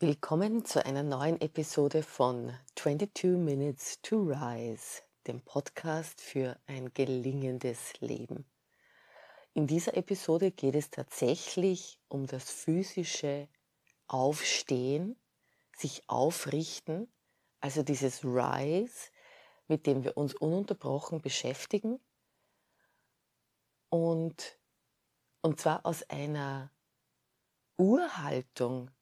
[0.00, 7.94] Willkommen zu einer neuen Episode von 22 Minutes to Rise, dem Podcast für ein gelingendes
[7.98, 8.48] Leben.
[9.54, 13.48] In dieser Episode geht es tatsächlich um das physische
[14.06, 15.20] Aufstehen,
[15.76, 17.12] sich aufrichten,
[17.58, 19.10] also dieses Rise,
[19.66, 21.98] mit dem wir uns ununterbrochen beschäftigen
[23.88, 24.60] und,
[25.40, 26.70] und zwar aus einer
[27.76, 28.92] Urhaltung,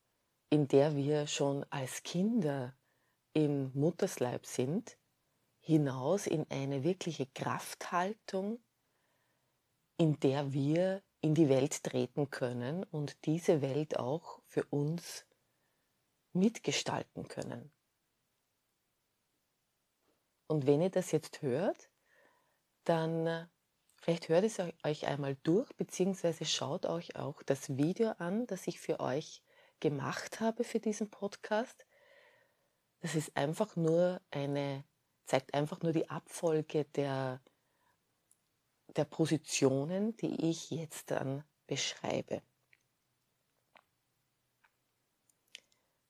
[0.51, 2.77] in der wir schon als Kinder
[3.33, 4.97] im Muttersleib sind,
[5.61, 8.61] hinaus in eine wirkliche Krafthaltung,
[9.99, 15.27] in der wir in die Welt treten können und diese Welt auch für uns
[16.33, 17.73] mitgestalten können.
[20.47, 21.91] Und wenn ihr das jetzt hört,
[22.85, 23.51] dann
[23.97, 28.79] vielleicht hört es euch einmal durch, beziehungsweise schaut euch auch das Video an, das ich
[28.79, 29.43] für euch
[29.81, 31.87] gemacht habe für diesen Podcast.
[33.01, 34.85] Das ist einfach nur eine,
[35.27, 37.41] zeigt einfach nur die Abfolge der,
[38.97, 42.43] der Positionen, die ich jetzt dann beschreibe.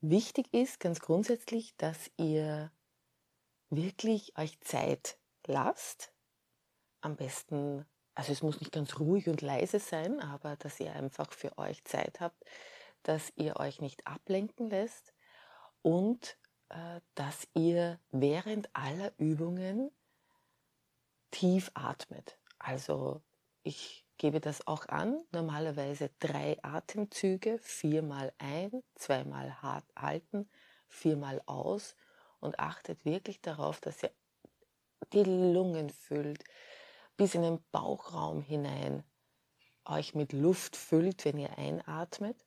[0.01, 2.71] Wichtig ist ganz grundsätzlich, dass ihr
[3.71, 6.13] wirklich euch Zeit lasst.
[7.01, 11.33] Am besten, also es muss nicht ganz ruhig und leise sein, aber dass ihr einfach
[11.33, 12.45] für euch Zeit habt,
[13.07, 15.15] dass ihr euch nicht ablenken lässt
[15.83, 16.37] und
[16.71, 19.93] äh, dass ihr während aller Übungen
[21.31, 22.37] tief atmet.
[22.59, 23.23] Also
[23.63, 30.51] ich gebe das auch an, normalerweise drei Atemzüge, viermal ein, zweimal hart halten,
[30.89, 31.95] viermal aus
[32.41, 34.11] und achtet wirklich darauf, dass ihr
[35.13, 36.43] die Lungen füllt,
[37.17, 39.05] bis in den Bauchraum hinein
[39.85, 42.46] euch mit Luft füllt, wenn ihr einatmet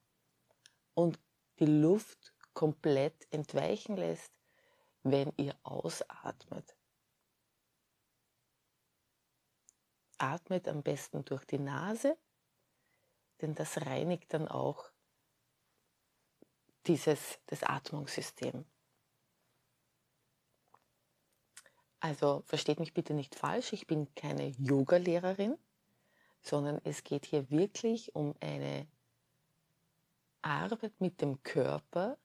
[1.00, 1.18] und
[1.60, 4.34] die Luft komplett entweichen lässt,
[5.04, 6.76] wenn ihr ausatmet.
[10.18, 12.18] Atmet am besten durch die Nase,
[13.40, 14.92] denn das reinigt dann auch
[16.86, 18.66] dieses, das Atmungssystem.
[22.02, 25.58] Also versteht mich bitte nicht falsch, ich bin keine Yoga-Lehrerin,
[26.42, 28.86] sondern es geht hier wirklich um eine
[30.42, 32.18] Arbeit mit dem Körper,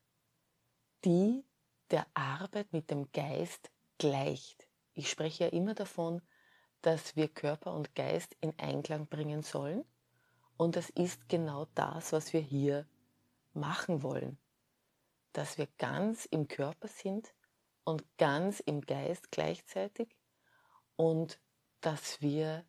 [1.04, 1.44] die
[1.90, 4.68] der Arbeit mit dem Geist gleicht.
[4.94, 6.22] Ich spreche ja immer davon,
[6.82, 9.84] dass wir Körper und Geist in Einklang bringen sollen.
[10.56, 12.86] Und das ist genau das, was wir hier
[13.52, 14.38] machen wollen.
[15.32, 17.34] Dass wir ganz im Körper sind
[17.84, 20.16] und ganz im Geist gleichzeitig
[20.96, 21.40] und
[21.80, 22.64] dass wir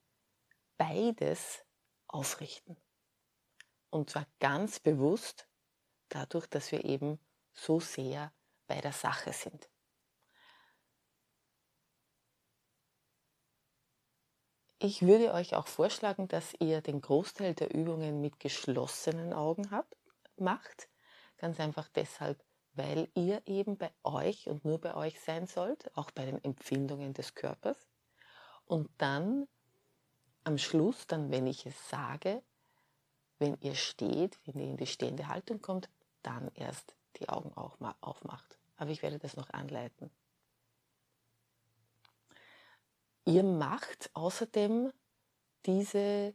[0.78, 1.64] beides
[2.08, 2.78] aufrichten.
[3.90, 5.48] Und zwar ganz bewusst
[6.10, 7.20] dadurch, dass wir eben
[7.54, 8.32] so sehr
[8.68, 9.70] bei der Sache sind.
[14.80, 19.96] Ich würde euch auch vorschlagen, dass ihr den Großteil der Übungen mit geschlossenen Augen habt,
[20.38, 20.90] macht.
[21.38, 26.12] Ganz einfach deshalb, weil ihr eben bei euch und nur bei euch sein sollt, auch
[26.12, 27.88] bei den Empfindungen des Körpers.
[28.66, 29.48] Und dann
[30.44, 32.44] am Schluss, dann wenn ich es sage,
[33.46, 35.88] wenn ihr steht, wenn ihr in die stehende Haltung kommt,
[36.24, 38.58] dann erst die Augen auch mal aufmacht.
[38.76, 40.10] Aber ich werde das noch anleiten.
[43.26, 44.92] Ihr macht außerdem
[45.68, 46.34] diese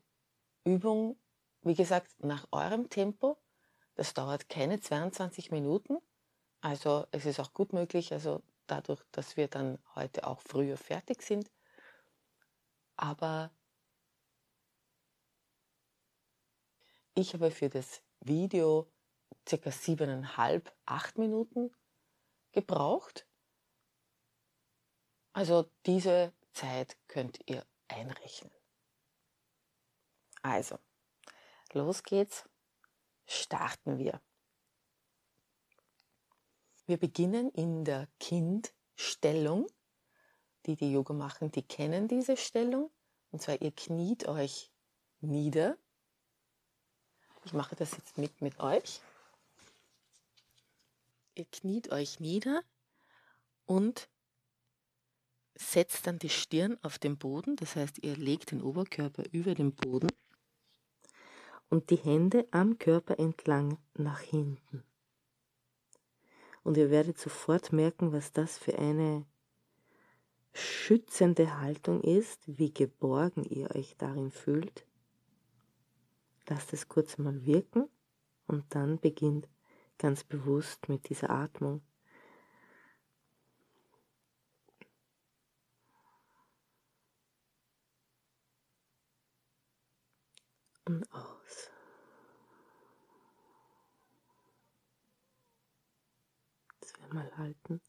[0.64, 1.16] Übung,
[1.62, 3.36] wie gesagt, nach eurem Tempo.
[3.96, 5.98] Das dauert keine 22 Minuten.
[6.60, 11.22] Also es ist auch gut möglich, also dadurch, dass wir dann heute auch früher fertig
[11.22, 11.50] sind.
[12.96, 13.50] Aber
[17.20, 18.90] Ich habe für das Video
[19.46, 21.70] circa siebeneinhalb, acht Minuten
[22.50, 23.26] gebraucht.
[25.34, 28.50] Also diese Zeit könnt ihr einrechnen.
[30.40, 30.78] Also,
[31.74, 32.48] los geht's.
[33.26, 34.22] Starten wir.
[36.86, 39.66] Wir beginnen in der Kindstellung.
[40.64, 42.90] Die, die Yoga machen, die kennen diese Stellung.
[43.30, 44.72] Und zwar, ihr kniet euch
[45.20, 45.76] nieder
[47.44, 49.00] ich mache das jetzt mit mit euch.
[51.34, 52.62] Ihr kniet euch nieder
[53.66, 54.08] und
[55.54, 57.56] setzt dann die Stirn auf den Boden.
[57.56, 60.08] Das heißt, ihr legt den Oberkörper über den Boden
[61.68, 64.84] und die Hände am Körper entlang nach hinten.
[66.62, 69.24] Und ihr werdet sofort merken, was das für eine
[70.52, 74.84] schützende Haltung ist, wie geborgen ihr euch darin fühlt
[76.50, 77.88] Lasst es kurz mal wirken
[78.48, 79.48] und dann beginnt
[79.98, 81.80] ganz bewusst mit dieser Atmung.
[90.86, 91.70] Und aus.
[96.80, 97.80] Zweimal halten.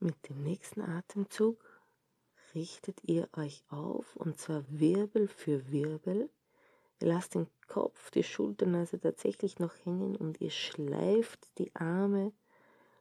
[0.00, 1.58] Mit dem nächsten Atemzug
[2.54, 6.30] richtet ihr euch auf und zwar Wirbel für Wirbel.
[7.00, 12.32] Ihr lasst den Kopf, die Schultern also tatsächlich noch hängen und ihr schleift die Arme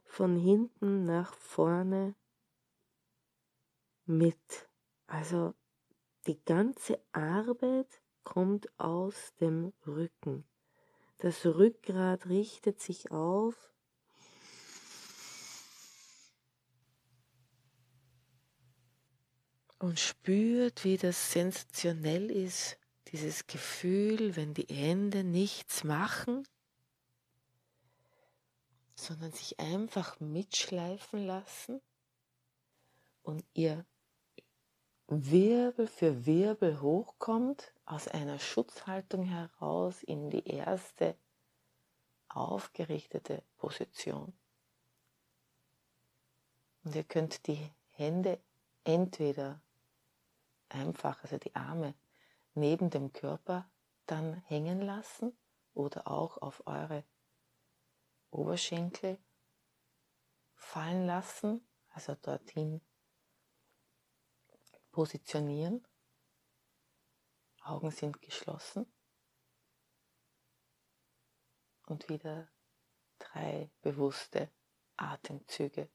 [0.05, 2.15] von hinten nach vorne
[4.05, 4.67] mit.
[5.05, 5.53] Also
[6.25, 10.45] die ganze Arbeit kommt aus dem Rücken.
[11.19, 13.71] Das Rückgrat richtet sich auf
[19.79, 22.77] und spürt, wie das sensationell ist,
[23.11, 26.47] dieses Gefühl, wenn die Hände nichts machen,
[28.95, 31.81] sondern sich einfach mitschleifen lassen
[33.21, 33.85] und ihr
[35.07, 41.15] Wirbel für Wirbel hochkommt, aus einer Schutzhaltung heraus in die erste
[42.27, 44.33] aufgerichtete Position.
[46.83, 48.39] Und ihr könnt die Hände
[48.83, 49.61] entweder
[50.69, 51.95] einfach, also die Arme
[52.53, 53.69] neben dem Körper
[54.05, 55.37] dann hängen lassen
[55.73, 57.03] oder auch auf eure
[58.31, 59.19] Oberschenkel
[60.55, 62.81] fallen lassen, also dorthin
[64.91, 65.85] positionieren.
[67.61, 68.91] Augen sind geschlossen.
[71.85, 72.49] Und wieder
[73.19, 74.51] drei bewusste
[74.95, 75.89] Atemzüge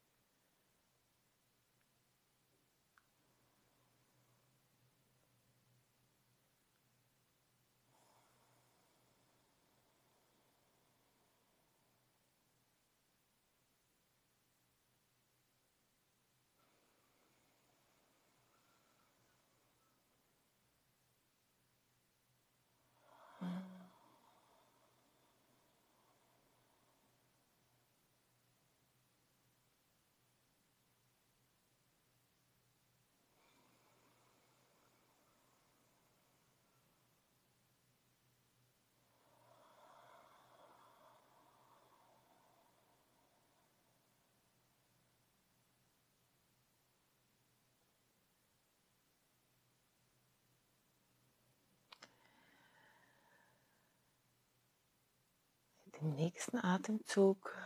[56.02, 57.56] Im nächsten Atemzug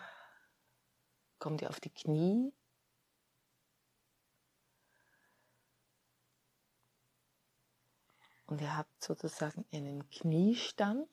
[1.39, 2.53] kommt ihr auf die Knie.
[8.45, 11.09] Und ihr habt sozusagen einen Kniestand.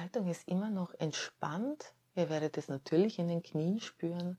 [0.00, 1.92] Haltung ist immer noch entspannt.
[2.14, 4.38] Ihr werdet es natürlich in den Knien spüren,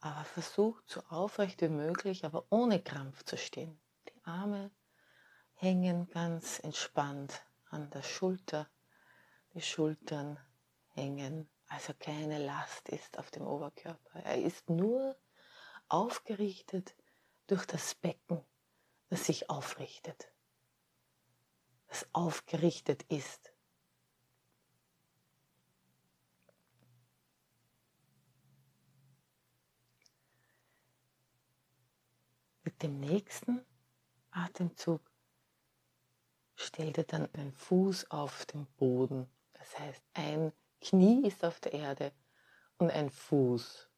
[0.00, 3.80] aber versucht so aufrecht wie möglich, aber ohne Krampf zu stehen.
[4.08, 4.70] Die Arme
[5.54, 8.68] hängen ganz entspannt an der Schulter.
[9.54, 10.38] Die Schultern
[10.88, 14.20] hängen, also keine Last ist auf dem Oberkörper.
[14.20, 15.16] Er ist nur
[15.88, 16.94] aufgerichtet
[17.46, 18.44] durch das Becken,
[19.08, 20.30] das sich aufrichtet,
[21.88, 23.51] das aufgerichtet ist.
[32.82, 33.64] Mit dem nächsten
[34.32, 35.08] Atemzug
[36.56, 39.30] stellt ihr dann einen Fuß auf den Boden.
[39.52, 42.12] Das heißt, ein Knie ist auf der Erde
[42.78, 43.88] und ein Fuß.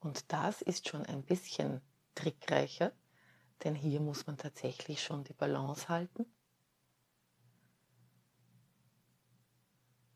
[0.00, 1.80] Und das ist schon ein bisschen
[2.14, 2.92] trickreicher,
[3.64, 6.26] denn hier muss man tatsächlich schon die Balance halten.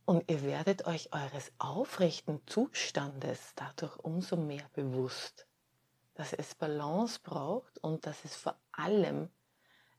[0.05, 5.46] Und ihr werdet euch eures aufrechten Zustandes dadurch umso mehr bewusst
[6.17, 9.29] dass es Balance braucht und dass es vor allem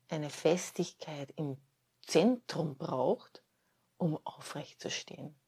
[0.10, 1.58] eine Festigkeit im
[2.06, 3.44] Zentrum braucht,
[3.98, 5.40] um aufrecht zu stehen.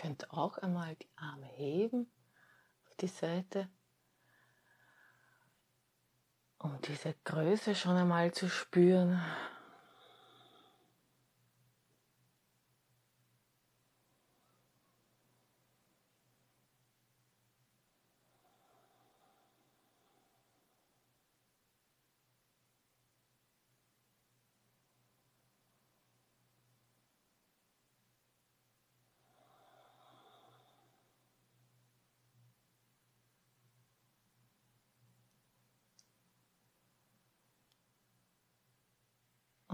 [0.00, 2.10] Könnt auch einmal die Arme heben
[2.86, 3.68] auf die Seite
[6.58, 9.20] um diese Größe schon einmal zu spüren.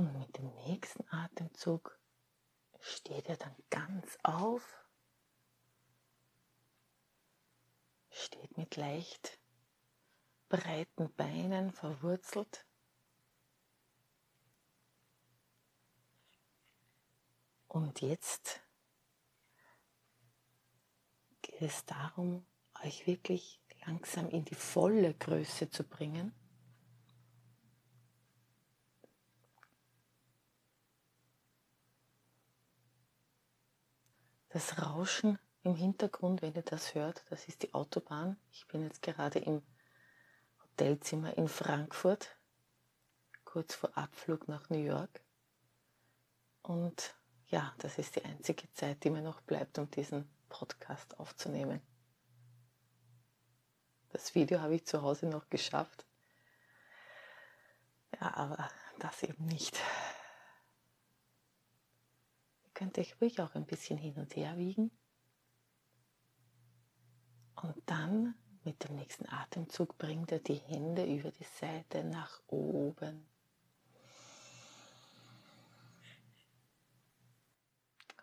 [0.04, 1.98] Und mit dem nächsten Atemzug
[2.78, 4.84] steht er dann ganz auf,
[8.10, 9.40] steht mit leicht
[10.50, 12.66] breiten Beinen verwurzelt.
[17.66, 18.60] Und jetzt
[21.40, 22.46] geht es darum,
[22.84, 26.34] euch wirklich langsam in die volle Größe zu bringen.
[34.54, 38.36] Das Rauschen im Hintergrund, wenn ihr das hört, das ist die Autobahn.
[38.52, 39.62] Ich bin jetzt gerade im
[40.62, 42.36] Hotelzimmer in Frankfurt,
[43.44, 45.24] kurz vor Abflug nach New York.
[46.62, 47.16] Und
[47.48, 51.80] ja, das ist die einzige Zeit, die mir noch bleibt, um diesen Podcast aufzunehmen.
[54.10, 56.06] Das Video habe ich zu Hause noch geschafft.
[58.20, 58.70] Ja, aber
[59.00, 59.80] das eben nicht
[62.74, 64.90] könnt euch ruhig auch ein bisschen hin und her wiegen.
[67.54, 73.26] Und dann mit dem nächsten Atemzug bringt ihr die Hände über die Seite nach oben.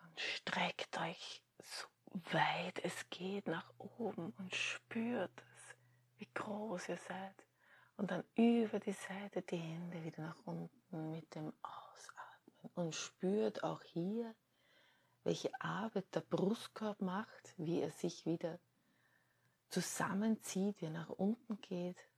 [0.04, 1.88] Und streckt euch so
[2.34, 5.76] weit es geht nach oben und spürt es,
[6.18, 7.46] wie groß ihr seid.
[7.98, 12.72] Und dann über die Seite die Hände wieder nach unten mit dem Ausatmen.
[12.76, 14.36] Und spürt auch hier
[15.24, 18.60] welche Arbeit der Brustkorb macht, wie er sich wieder
[19.70, 22.11] zusammenzieht, wie er nach unten geht.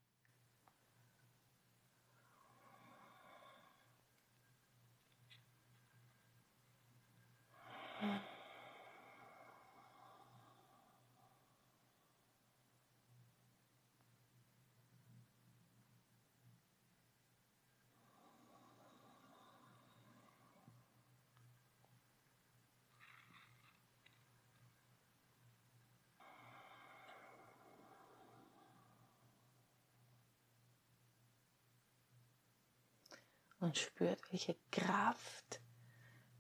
[33.64, 35.62] Und spürt, welche Kraft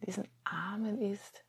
[0.01, 1.45] diesen Armen ist.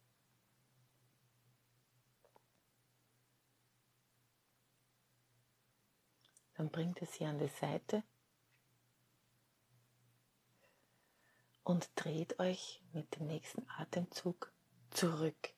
[6.54, 8.04] Dann bringt es sie an die Seite
[11.64, 14.52] und dreht euch mit dem nächsten Atemzug
[14.90, 15.54] zurück.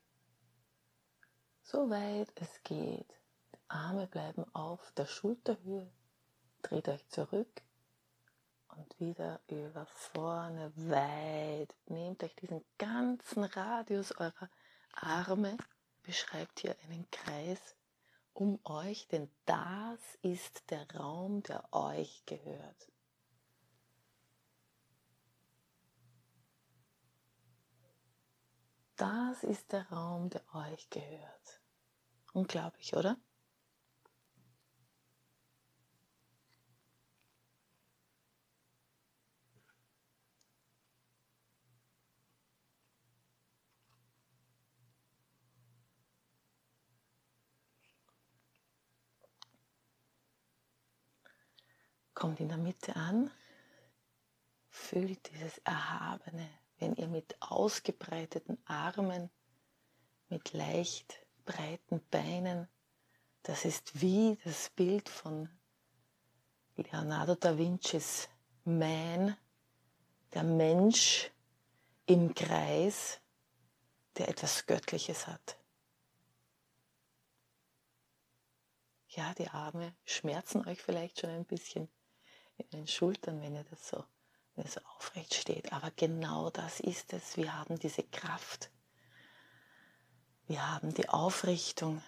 [1.61, 3.21] So weit es geht.
[3.53, 5.91] Die Arme bleiben auf der Schulterhöhe.
[6.63, 7.66] Dreht euch zurück
[8.77, 11.73] und wieder über vorne weit.
[11.87, 14.49] Nehmt euch diesen ganzen Radius eurer
[14.93, 15.57] Arme,
[16.03, 17.75] beschreibt hier einen Kreis
[18.33, 22.91] um euch, denn das ist der Raum, der euch gehört.
[28.95, 31.61] Das ist der Raum, der euch gehört.
[32.33, 33.17] Unglaublich, oder?
[52.17, 53.29] Kommt in der Mitte an,
[54.69, 59.29] fühlt dieses Erhabene, wenn ihr mit ausgebreiteten Armen,
[60.27, 62.67] mit leicht breiten Beinen,
[63.43, 65.47] das ist wie das Bild von
[66.75, 68.27] Leonardo da Vinci's
[68.65, 69.37] Man,
[70.33, 71.29] der Mensch
[72.07, 73.21] im Kreis,
[74.17, 75.59] der etwas Göttliches hat.
[79.09, 81.87] Ja, die Arme schmerzen euch vielleicht schon ein bisschen
[82.57, 84.03] in den Schultern, wenn ihr das so,
[84.55, 85.71] wenn ihr so aufrecht steht.
[85.73, 87.37] Aber genau das ist es.
[87.37, 88.71] Wir haben diese Kraft.
[90.47, 92.01] Wir haben die Aufrichtung.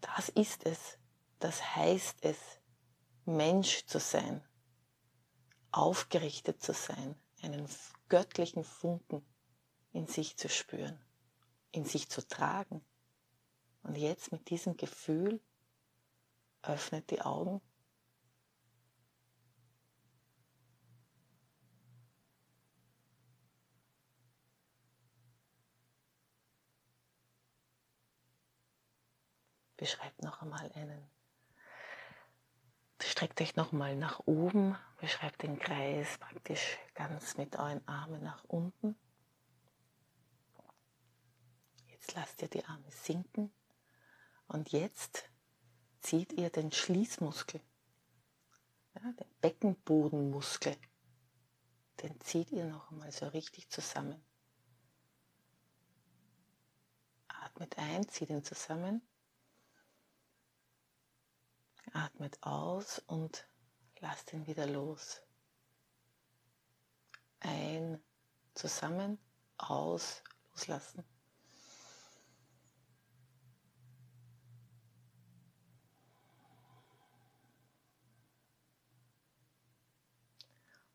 [0.00, 0.98] Das ist es.
[1.38, 2.38] Das heißt es,
[3.26, 4.46] Mensch zu sein,
[5.70, 7.68] aufgerichtet zu sein, einen
[8.08, 9.24] göttlichen Funken
[9.92, 10.98] in sich zu spüren,
[11.70, 12.84] in sich zu tragen.
[13.82, 15.40] Und jetzt mit diesem Gefühl
[16.62, 17.60] öffnet die Augen.
[29.84, 31.10] Beschreibt noch einmal einen.
[33.02, 38.42] Streckt euch noch mal nach oben, beschreibt den Kreis praktisch ganz mit euren Armen nach
[38.44, 38.96] unten.
[41.88, 43.52] Jetzt lasst ihr die Arme sinken
[44.46, 45.28] und jetzt
[46.00, 47.60] zieht ihr den Schließmuskel,
[48.94, 50.78] ja, den Beckenbodenmuskel,
[52.02, 54.24] den zieht ihr noch einmal so richtig zusammen.
[57.28, 59.06] Atmet ein, zieht ihn zusammen.
[61.92, 63.46] Atmet aus und
[64.00, 65.22] lasst ihn wieder los.
[67.40, 68.02] Ein,
[68.54, 69.18] zusammen,
[69.58, 71.04] aus, loslassen.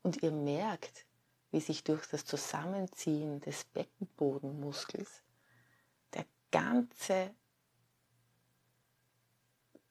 [0.02, 1.06] Und ihr merkt,
[1.50, 5.22] wie sich durch das Zusammenziehen des Beckenbodenmuskels
[6.14, 7.34] der ganze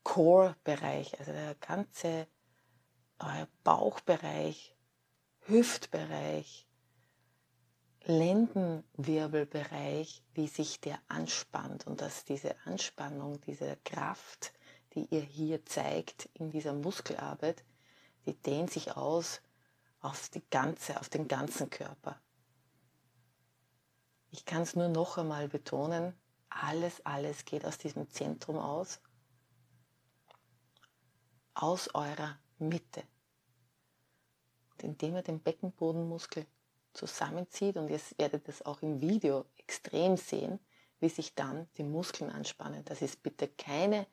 [0.10, 2.28] Core-Bereich, also der ganze
[3.20, 4.76] äh, Bauchbereich,
[5.42, 6.68] Hüftbereich,
[8.06, 14.52] Lendenwirbelbereich, wie sich der anspannt und dass diese Anspannung, diese Kraft,
[14.96, 17.64] die ihr hier zeigt in dieser Muskelarbeit,
[18.26, 19.44] die dehnt sich aus
[20.02, 22.20] auf, die ganze, auf den ganzen Körper.
[24.32, 26.16] Ich kann es nur noch einmal betonen,
[26.50, 29.00] alles, alles geht aus diesem Zentrum aus,
[31.62, 33.04] aus eurer Mitte.
[34.72, 36.46] Und indem ihr den Beckenbodenmuskel
[36.94, 40.60] zusammenzieht, und ihr werdet das auch im Video extrem sehen,
[41.02, 42.86] wie sich dann die Muskeln anspannen.
[42.86, 44.08] Das ist bitte keine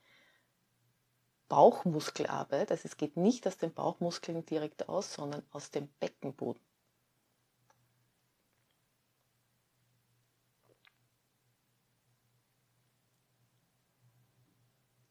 [1.48, 2.72] Bauchmuskelarbeit.
[2.72, 6.60] Also es geht nicht aus den Bauchmuskeln direkt aus, sondern aus dem Beckenboden.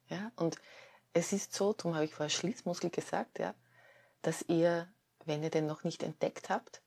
[0.09, 0.57] Ja, und
[1.15, 3.55] es ist so, darum habe ich vorher Schließmuskel gesagt, ja,
[4.21, 6.83] dass ihr, wenn ihr den noch nicht entdeckt habt,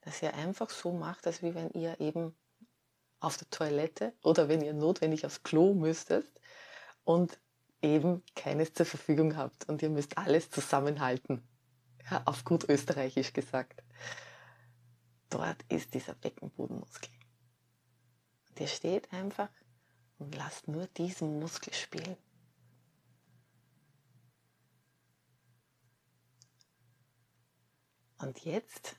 [0.00, 2.34] dass ihr einfach so macht, als wie wenn ihr eben
[3.20, 6.26] auf der Toilette oder wenn ihr notwendig aufs Klo müsstet
[7.04, 7.38] und
[7.82, 11.46] eben keines zur Verfügung habt und ihr müsst alles zusammenhalten.
[12.10, 13.82] Ja, auf gut österreichisch gesagt.
[15.28, 17.10] Dort ist dieser Beckenbodenmuskel.
[18.58, 19.50] Der steht einfach
[20.18, 22.16] und lasst nur diesen Muskel spielen.
[28.18, 28.96] Und jetzt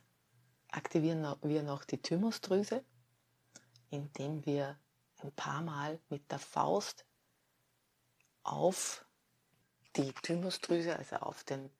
[0.69, 2.83] aktivieren wir noch die Thymusdrüse,
[3.89, 4.79] indem wir
[5.23, 7.05] ein paar Mal mit der Faust
[8.43, 9.05] auf
[9.95, 11.71] die Thymusdrüse, also auf den,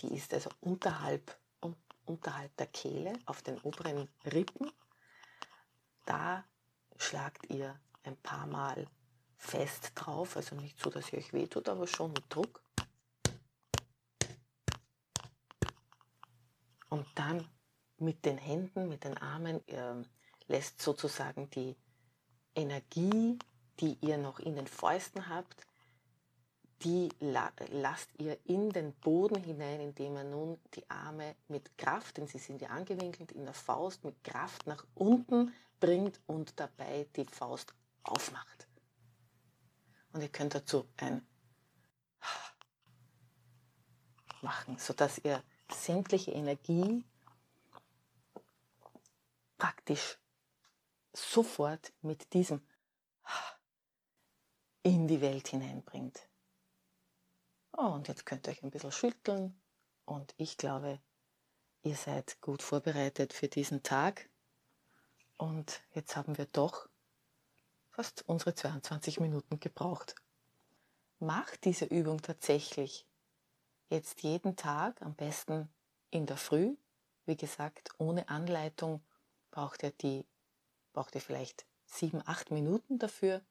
[0.00, 1.74] die ist also unterhalb, um,
[2.04, 4.70] unterhalb der Kehle, auf den oberen Rippen.
[6.04, 6.44] Da
[6.98, 8.86] schlagt ihr ein paar Mal
[9.38, 12.62] fest drauf, also nicht so, dass ihr euch wehtut, aber schon mit Druck.
[16.88, 17.46] Und dann
[17.98, 20.02] mit den Händen, mit den Armen äh,
[20.46, 21.76] lässt sozusagen die
[22.54, 23.38] Energie
[23.80, 25.66] die ihr noch in den Fäusten habt,
[26.82, 32.28] die lasst ihr in den Boden hinein, indem ihr nun die Arme mit Kraft, denn
[32.28, 37.24] sie sind ja angewinkelt, in der Faust mit Kraft nach unten bringt und dabei die
[37.24, 37.74] Faust
[38.04, 38.68] aufmacht.
[40.12, 41.26] Und ihr könnt dazu ein
[44.40, 47.04] machen, sodass ihr sämtliche Energie
[49.56, 50.18] praktisch
[51.12, 52.62] sofort mit diesem
[54.82, 56.28] in die Welt hineinbringt.
[57.76, 59.60] Oh, und jetzt könnt ihr euch ein bisschen schütteln
[60.04, 61.00] und ich glaube,
[61.82, 64.28] ihr seid gut vorbereitet für diesen Tag.
[65.36, 66.88] Und jetzt haben wir doch
[67.90, 70.14] fast unsere 22 Minuten gebraucht.
[71.20, 73.06] Macht diese Übung tatsächlich
[73.88, 75.68] jetzt jeden Tag, am besten
[76.10, 76.76] in der Früh.
[77.26, 79.02] Wie gesagt, ohne Anleitung
[79.50, 80.26] braucht ihr, die,
[80.92, 83.42] braucht ihr vielleicht sieben, acht Minuten dafür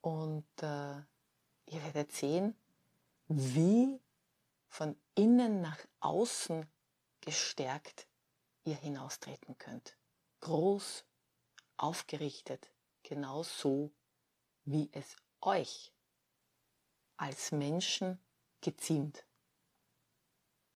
[0.00, 0.96] Und äh,
[1.66, 2.56] ihr werdet sehen,
[3.28, 4.00] wie
[4.68, 6.66] von innen nach außen
[7.20, 8.06] gestärkt
[8.64, 9.96] ihr hinaustreten könnt.
[10.40, 11.04] Groß,
[11.76, 12.70] aufgerichtet,
[13.02, 13.90] genau so,
[14.64, 15.92] wie es euch
[17.16, 18.18] als Menschen
[18.64, 19.24] geziemt.